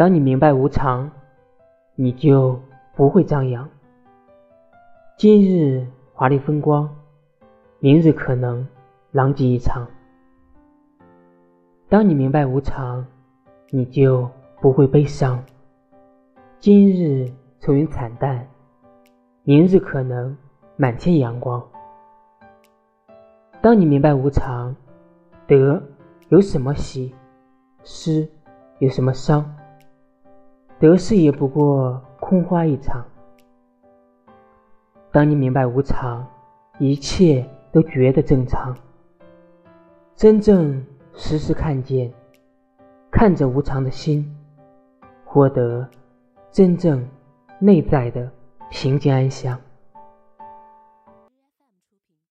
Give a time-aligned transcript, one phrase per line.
[0.00, 1.10] 当你明白无常，
[1.94, 2.58] 你就
[2.96, 3.68] 不会张扬。
[5.18, 6.88] 今日华丽风光，
[7.80, 8.66] 明日可能
[9.10, 9.86] 狼藉一场。
[11.90, 13.04] 当你明白无常，
[13.68, 14.26] 你就
[14.62, 15.44] 不会悲伤。
[16.58, 18.48] 今日愁云惨淡，
[19.42, 20.34] 明日可能
[20.76, 21.62] 满天阳光。
[23.60, 24.74] 当你明白无常，
[25.46, 25.82] 得
[26.30, 27.14] 有什么喜，
[27.84, 28.26] 失
[28.78, 29.44] 有什么伤？
[30.80, 33.04] 得失也不过空花一场。
[35.12, 36.26] 当你明白无常，
[36.78, 38.74] 一切都觉得正常。
[40.16, 42.10] 真正时时看见，
[43.10, 44.34] 看着无常的心，
[45.26, 45.86] 获得
[46.50, 47.06] 真正
[47.58, 48.30] 内在的
[48.70, 49.60] 平静安详。